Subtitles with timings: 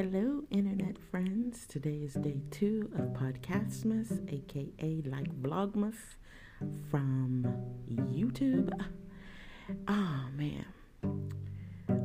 [0.00, 1.66] Hello, internet friends.
[1.66, 5.96] Today is day two of Podcastmas, aka like Vlogmas
[6.88, 7.44] from
[7.90, 8.70] YouTube.
[9.88, 10.64] Oh man,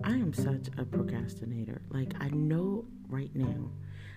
[0.04, 1.84] I am such a procrastinator.
[1.92, 3.70] Like, I know right now,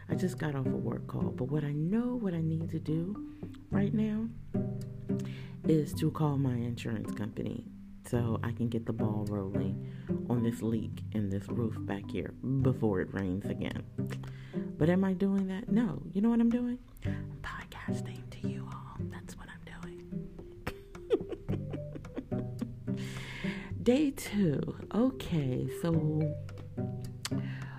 [0.08, 2.78] I just got off a work call, but what I know what I need to
[2.78, 3.28] do
[3.70, 4.26] right now
[5.68, 7.66] is to call my insurance company
[8.08, 9.92] so I can get the ball rolling
[10.30, 12.32] on this leak in this roof back here
[12.62, 13.82] before it rains again.
[14.78, 15.68] But am I doing that?
[15.70, 16.02] No.
[16.12, 16.78] You know what I'm doing?
[17.04, 18.96] I'm podcasting to you all.
[19.10, 20.26] That's what I'm doing.
[23.82, 24.76] Day two.
[24.94, 25.92] Okay, so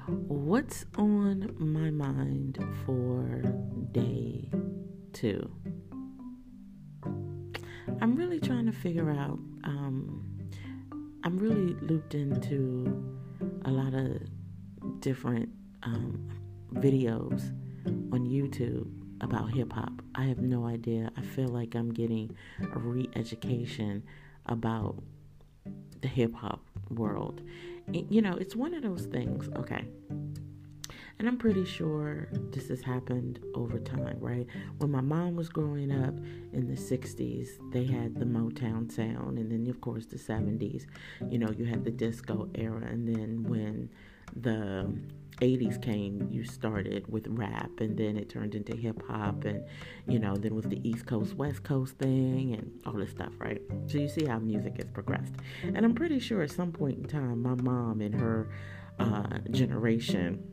[0.08, 3.42] what's on my mind for
[3.92, 4.50] day
[5.14, 5.52] two?
[8.08, 9.38] I'm really trying to figure out.
[9.66, 10.24] Um,
[11.26, 13.06] I'm really looped into
[13.66, 14.22] a lot of
[15.02, 15.50] different
[15.84, 16.30] um,
[16.76, 17.52] videos
[18.14, 20.02] on YouTube about hip hop.
[20.16, 21.12] I have no idea.
[21.18, 24.04] I feel like I'm getting a re education
[24.46, 25.04] about
[26.00, 27.42] the hip hop world.
[27.92, 29.84] you know, it's one of those things, okay.
[31.20, 34.46] And I'm pretty sure this has happened over time, right?
[34.78, 36.14] When my mom was growing up
[36.54, 39.40] in the 60s, they had the Motown sound.
[39.40, 40.86] And then, of course, the 70s,
[41.30, 42.86] you know, you had the disco era.
[42.86, 43.90] And then when
[44.36, 44.94] the
[45.42, 49.64] 80s came, you started with rap, and then it turned into hip hop, and
[50.08, 53.62] you know, then with the East Coast, West Coast thing, and all this stuff, right?
[53.86, 55.34] So you see how music has progressed.
[55.64, 58.50] And I'm pretty sure at some point in time, my mom and her
[59.00, 60.44] uh, generation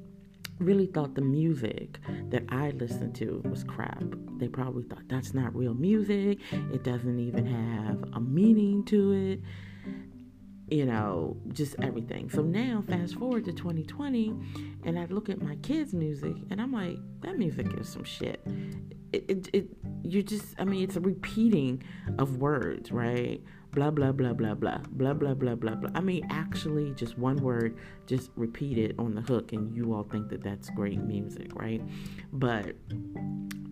[0.59, 1.99] really thought the music
[2.31, 4.03] that I listened to was crap.
[4.39, 6.39] They probably thought that's not real music.
[6.73, 9.41] It doesn't even have a meaning to it.
[10.71, 12.31] You know, just everything.
[12.31, 14.35] So now, fast forward to 2020,
[14.85, 18.41] and I look at my kids' music, and I'm like, that music is some shit.
[19.13, 19.69] It, it, it
[20.03, 21.83] you just, I mean, it's a repeating
[22.19, 23.43] of words, right?
[23.75, 25.91] Blah blah blah blah blah blah blah blah blah blah.
[25.95, 27.77] I mean, actually, just one word,
[28.07, 31.83] just repeat it on the hook, and you all think that that's great music, right?
[32.33, 32.77] But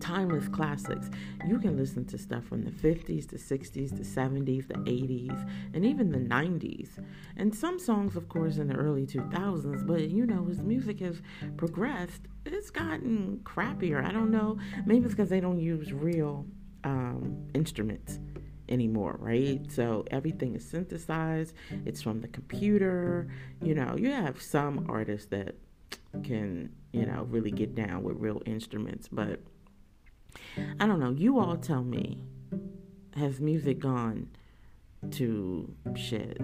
[0.03, 1.09] timeless classics.
[1.47, 5.85] You can listen to stuff from the 50s, the 60s, the 70s, the 80s, and
[5.85, 6.89] even the 90s.
[7.37, 11.21] And some songs, of course, in the early 2000s, but you know, as music has
[11.55, 14.05] progressed, it's gotten crappier.
[14.05, 14.57] I don't know.
[14.85, 16.45] Maybe it's because they don't use real
[16.83, 18.19] um, instruments
[18.73, 19.61] anymore, right?
[19.71, 21.53] So everything is synthesized,
[21.85, 23.29] it's from the computer.
[23.61, 25.55] You know, you have some artists that
[26.23, 29.39] can, you know, really get down with real instruments, but
[30.79, 31.11] I don't know.
[31.11, 32.23] You all tell me,
[33.15, 34.29] has music gone
[35.11, 36.41] to shit?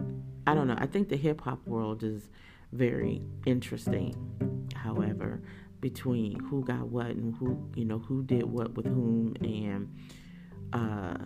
[0.47, 0.77] I don't know.
[0.77, 2.29] I think the hip hop world is
[2.71, 5.41] very interesting, however,
[5.81, 9.89] between who got what and who, you know, who did what with whom and,
[10.73, 11.17] uh,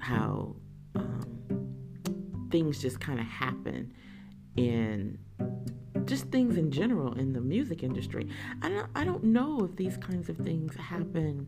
[0.00, 0.56] how
[0.94, 3.92] um, things just kind of happen
[4.56, 5.18] in
[6.04, 8.28] just things in general in the music industry.
[8.62, 11.46] I don't I don't know if these kinds of things happen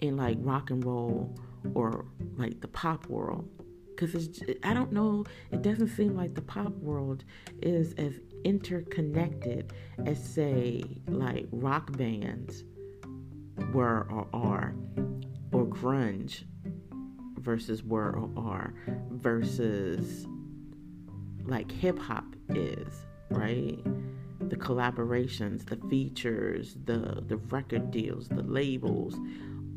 [0.00, 1.38] in like rock and roll
[1.74, 3.48] or like the pop world
[3.90, 5.24] because I don't know.
[5.52, 7.24] It doesn't seem like the pop world
[7.62, 8.14] is as
[8.44, 9.72] interconnected
[10.06, 12.64] as say like rock bands
[13.72, 14.74] were or are
[15.52, 16.44] or grunge
[17.40, 18.74] versus or are
[19.10, 20.26] versus
[21.44, 23.78] like hip hop is, right?
[24.40, 29.16] The collaborations, the features, the the record deals, the labels.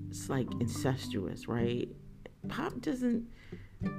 [0.09, 1.89] It's like incestuous, right?
[2.47, 3.27] Pop doesn't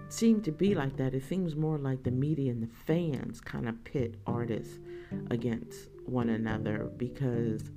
[0.09, 1.15] seem to be like that.
[1.15, 4.79] It seems more like the media and the fans kind of pit artists
[5.31, 7.71] against one another because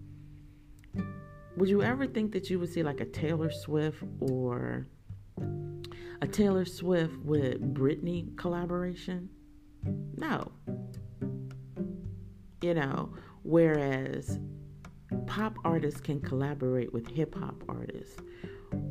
[1.55, 4.87] would you ever think that you would see like a Taylor Swift or
[6.21, 9.29] a Taylor Swift with Britney collaboration?
[10.17, 10.51] No.
[12.61, 13.13] You know,
[13.43, 14.39] whereas
[15.27, 18.19] pop artists can collaborate with hip hop artists,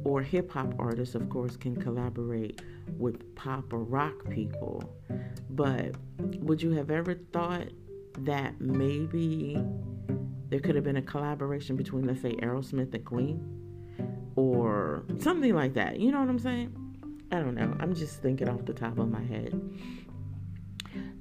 [0.04, 2.62] or hip hop artists, of course, can collaborate
[2.96, 4.94] with pop or rock people.
[5.50, 5.96] But
[6.38, 7.68] would you have ever thought
[8.20, 9.62] that maybe
[10.48, 13.65] there could have been a collaboration between, let's say, Aerosmith and Queen,
[14.36, 15.98] or something like that.
[15.98, 16.74] You know what I'm saying?
[17.32, 17.76] I don't know.
[17.80, 19.60] I'm just thinking off the top of my head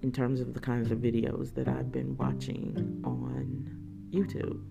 [0.03, 4.61] in terms of the kinds of videos that I've been watching on YouTube.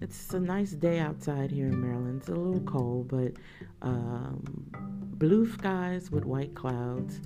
[0.00, 2.20] It's a nice day outside here in Maryland.
[2.20, 3.32] It's a little cold, but
[3.82, 4.42] um,
[5.18, 7.20] blue skies with white clouds,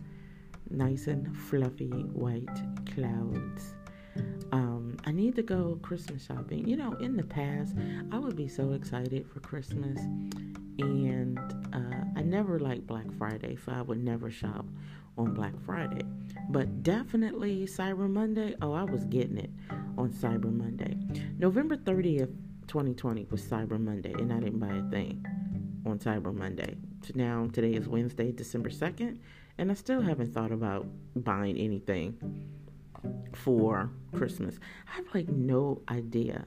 [0.70, 2.48] nice and fluffy white
[2.94, 3.74] clouds
[5.04, 6.66] I need to go Christmas shopping.
[6.66, 7.74] You know, in the past,
[8.12, 9.98] I would be so excited for Christmas,
[10.78, 11.38] and
[11.72, 14.66] uh, I never liked Black Friday, so I would never shop
[15.16, 16.02] on Black Friday.
[16.50, 19.50] But definitely Cyber Monday, oh, I was getting it
[19.96, 20.96] on Cyber Monday.
[21.38, 22.34] November 30th,
[22.68, 25.24] 2020 was Cyber Monday, and I didn't buy a thing
[25.86, 26.76] on Cyber Monday.
[27.02, 29.18] So now, today is Wednesday, December 2nd,
[29.58, 30.86] and I still haven't thought about
[31.16, 32.16] buying anything
[33.34, 34.58] for Christmas.
[34.92, 36.44] I have like no idea.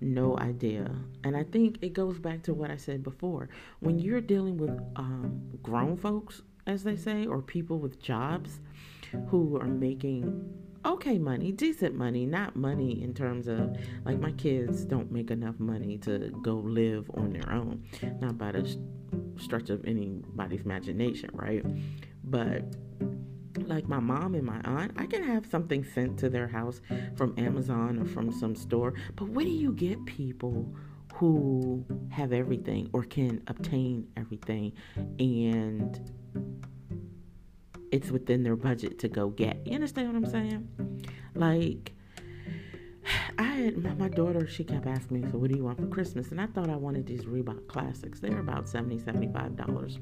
[0.00, 0.90] No idea.
[1.22, 3.48] And I think it goes back to what I said before.
[3.80, 8.60] When you're dealing with um, grown folks, as they say, or people with jobs
[9.28, 10.44] who are making
[10.84, 15.58] okay money, decent money, not money in terms of like my kids don't make enough
[15.58, 17.82] money to go live on their own,
[18.20, 18.76] not by the
[19.38, 21.64] stretch of anybody's imagination, right?
[22.24, 22.64] But
[23.58, 26.80] like my mom and my aunt, I can have something sent to their house
[27.16, 28.94] from Amazon or from some store.
[29.16, 30.74] But where do you get people
[31.14, 34.72] who have everything or can obtain everything
[35.18, 36.10] and
[37.92, 39.66] it's within their budget to go get?
[39.66, 41.04] You understand what I'm saying?
[41.34, 41.92] Like,
[43.38, 45.86] I had my, my, daughter, she kept asking me, So, what do you want for
[45.86, 46.30] Christmas?
[46.30, 48.18] And I thought I wanted these Reebok Classics.
[48.18, 49.98] They're about $70, $75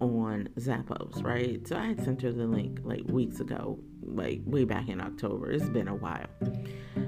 [0.00, 1.66] on Zappos, right?
[1.66, 5.50] So I had sent her the link like weeks ago, like way back in October.
[5.50, 6.26] It's been a while.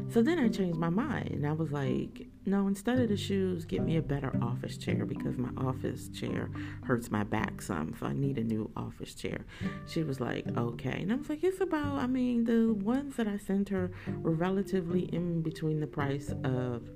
[0.09, 3.65] So then I changed my mind and I was like, no, instead of the shoes,
[3.65, 6.49] get me a better office chair because my office chair
[6.85, 7.93] hurts my back some.
[7.99, 9.45] So I need a new office chair.
[9.87, 11.03] She was like, okay.
[11.03, 13.91] And I was like, it's about, I mean, the ones that I sent her
[14.23, 16.89] were relatively in between the price of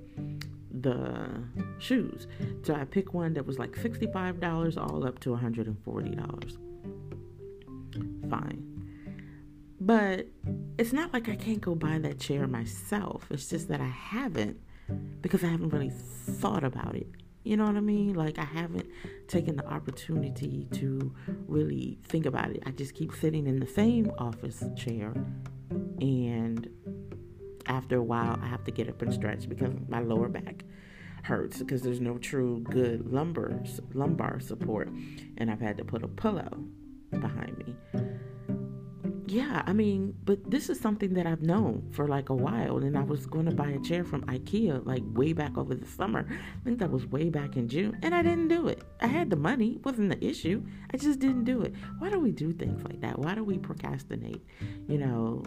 [0.73, 1.43] the
[1.79, 2.27] shoes.
[2.63, 6.57] So I picked one that was like $65 all up to $140.
[8.29, 8.67] Fine.
[9.79, 10.27] But
[10.77, 13.25] it's not like I can't go buy that chair myself.
[13.31, 14.59] It's just that I haven't
[15.21, 17.07] because I haven't really thought about it.
[17.43, 18.13] You know what I mean?
[18.13, 18.87] Like I haven't
[19.27, 21.11] taken the opportunity to
[21.47, 22.61] really think about it.
[22.65, 25.13] I just keep sitting in the same office chair
[25.99, 26.69] and
[27.71, 30.63] after a while I have to get up and stretch because my lower back
[31.23, 33.63] hurts because there's no true good lumbar
[33.93, 34.89] lumbar support
[35.37, 36.65] and I've had to put a pillow
[37.11, 37.75] behind me
[39.31, 42.79] yeah, I mean, but this is something that I've known for like a while.
[42.79, 45.87] And I was going to buy a chair from IKEA like way back over the
[45.87, 46.27] summer.
[46.29, 47.97] I think that was way back in June.
[48.01, 48.83] And I didn't do it.
[48.99, 50.61] I had the money, wasn't the issue.
[50.93, 51.73] I just didn't do it.
[51.99, 53.19] Why do we do things like that?
[53.19, 54.41] Why do we procrastinate?
[54.89, 55.43] You know,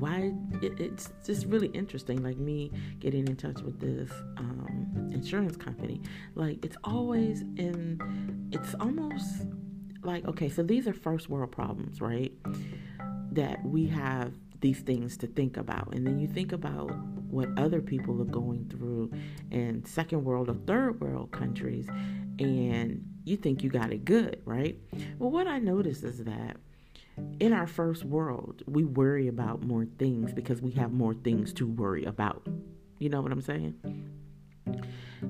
[0.00, 0.32] why
[0.62, 6.00] it, it's just really interesting like me getting in touch with this um, insurance company
[6.34, 9.46] like it's always in it's almost
[10.02, 12.32] like, okay, so these are first world problems, right?
[13.32, 15.94] That we have these things to think about.
[15.94, 16.90] And then you think about
[17.30, 19.12] what other people are going through
[19.50, 21.86] in second world or third world countries,
[22.38, 24.76] and you think you got it good, right?
[25.18, 26.56] Well, what I notice is that
[27.40, 31.66] in our first world, we worry about more things because we have more things to
[31.66, 32.46] worry about.
[32.98, 33.74] You know what I'm saying?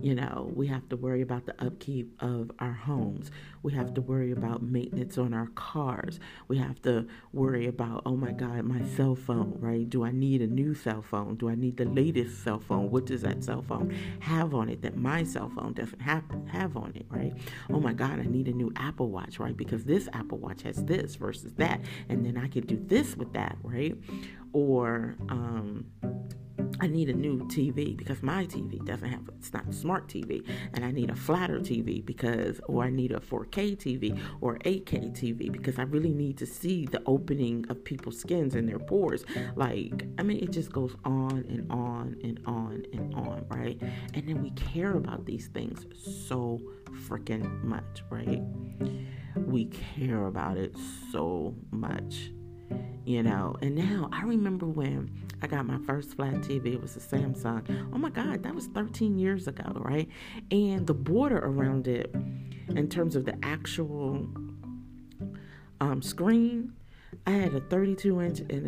[0.02, 3.30] You know, we have to worry about the upkeep of our homes.
[3.62, 6.20] We have to worry about maintenance on our cars.
[6.48, 9.88] We have to worry about, oh my God, my cell phone, right?
[9.88, 11.36] Do I need a new cell phone?
[11.36, 12.90] Do I need the latest cell phone?
[12.90, 16.76] What does that cell phone have on it that my cell phone doesn't have, have
[16.76, 17.34] on it, right?
[17.68, 19.56] Oh my God, I need a new Apple Watch, right?
[19.56, 21.80] Because this Apple Watch has this versus that.
[22.08, 23.96] And then I could do this with that, right?
[24.52, 25.86] Or, um,
[26.80, 30.46] I need a new TV because my TV doesn't have it's not a smart TV
[30.74, 35.12] and I need a flatter TV because or I need a 4K TV or 8K
[35.12, 39.24] TV because I really need to see the opening of people's skins and their pores.
[39.56, 43.80] Like I mean it just goes on and on and on and on right?
[44.14, 45.84] And then we care about these things
[46.28, 46.60] so
[47.08, 48.42] freaking much right?
[49.36, 50.74] We care about it
[51.12, 52.30] so much
[53.04, 53.56] you know.
[53.60, 55.10] And now I remember when
[55.42, 57.88] I got my first flat TV, it was a Samsung.
[57.92, 60.08] Oh my God, that was 13 years ago, right?
[60.50, 62.14] And the border around it,
[62.68, 64.28] in terms of the actual
[65.80, 66.74] um, screen,
[67.26, 68.66] I had a 32 inch and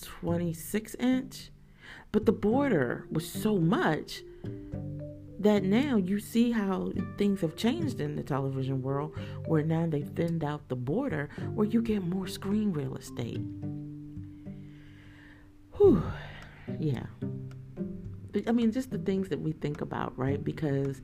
[0.02, 1.50] 26 inch,
[2.12, 4.22] but the border was so much
[5.38, 9.14] that now you see how things have changed in the television world
[9.46, 13.40] where now they thinned out the border where you get more screen real estate.
[15.76, 16.02] Whew.
[16.78, 17.06] Yeah.
[18.48, 20.42] I mean, just the things that we think about, right?
[20.42, 21.00] Because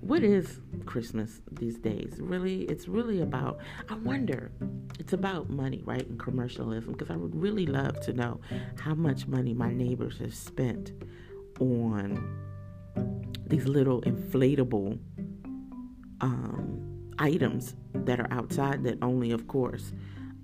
[0.00, 2.16] what is Christmas these days?
[2.20, 4.52] Really, it's really about, I wonder,
[4.98, 6.06] it's about money, right?
[6.06, 6.92] And commercialism.
[6.92, 8.40] Because I would really love to know
[8.78, 10.92] how much money my neighbors have spent
[11.58, 12.38] on
[13.46, 14.98] these little inflatable
[16.20, 19.92] um, items that are outside that only, of course,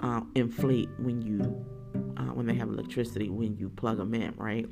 [0.00, 1.64] uh, inflate when you
[2.16, 2.29] have
[2.90, 4.66] electricity when you plug them in, right?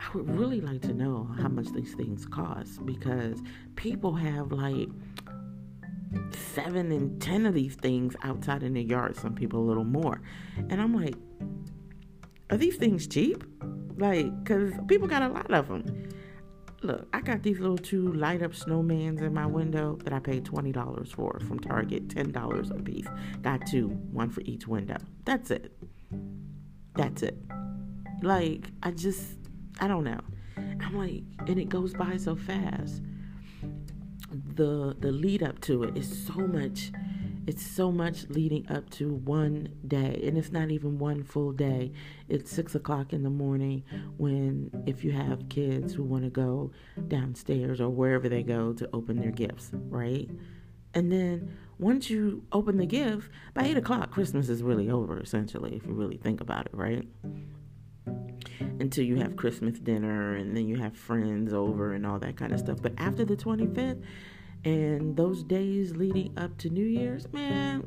[0.00, 3.40] I would really like to know how much these things cost because
[3.74, 4.88] people have like
[6.54, 9.16] seven and ten of these things outside in their yard.
[9.16, 10.20] Some people a little more,
[10.56, 11.16] and I'm like,
[12.50, 13.42] are these things cheap?
[13.96, 16.08] Like, because people got a lot of them.
[16.82, 20.44] Look, I got these little two light up snowmans in my window that I paid
[20.44, 23.06] $20 for from Target, $10 a piece.
[23.40, 24.98] Got two, one for each window.
[25.24, 25.72] That's it.
[26.96, 27.36] That's it.
[28.22, 29.38] Like, I just,
[29.80, 30.20] I don't know.
[30.56, 33.02] I'm like, and it goes by so fast.
[34.54, 36.90] The the lead up to it is so much
[37.46, 41.92] it's so much leading up to one day and it's not even one full day
[42.28, 43.84] it's six o'clock in the morning
[44.16, 46.70] when if you have kids who want to go
[47.08, 50.30] downstairs or wherever they go to open their gifts right
[50.94, 55.74] and then once you open the gift by eight o'clock christmas is really over essentially
[55.74, 57.06] if you really think about it right?
[58.80, 62.52] Until you have christmas dinner and then you have friends over and all that kind
[62.52, 62.78] of stuff.
[62.82, 64.02] But after the 25th
[64.64, 67.84] and those days leading up to New Year's, man,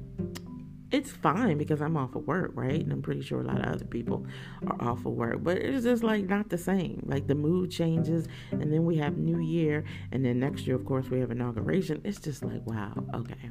[0.92, 2.80] it's fine because I'm off of work, right?
[2.80, 4.26] And I'm pretty sure a lot of other people
[4.68, 7.04] are off of work, but it's just like not the same.
[7.06, 10.86] Like the mood changes, and then we have New Year, and then next year, of
[10.86, 12.02] course, we have inauguration.
[12.04, 13.50] It's just like, wow, okay.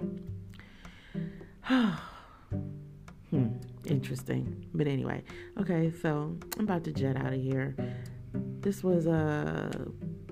[3.31, 3.49] hmm,
[3.85, 4.66] interesting.
[4.75, 5.23] But anyway,
[5.61, 7.76] okay, so I'm about to jet out of here.
[8.61, 9.71] This was uh,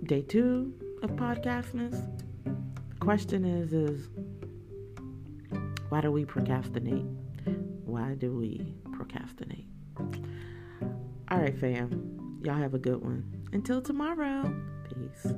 [0.04, 2.02] day two of Podcastmas
[3.04, 4.08] question is is
[5.94, 7.06] why do we procrastinate?
[7.84, 9.68] Why do we procrastinate?
[11.30, 12.40] All right, fam.
[12.42, 13.46] Y'all have a good one.
[13.52, 14.52] Until tomorrow.
[14.88, 15.32] Peace.